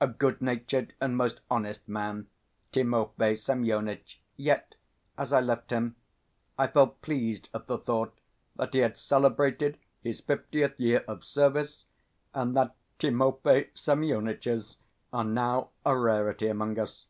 [0.00, 2.26] A good natured and most honest man,
[2.72, 4.76] Timofey Semyonitch, yet,
[5.18, 5.94] as I left him,
[6.56, 8.16] I felt pleased at the thought
[8.56, 11.84] that he had celebrated his fiftieth year of service,
[12.32, 14.78] and that Timofey Semyonitchs
[15.12, 17.04] are now a rarity among us.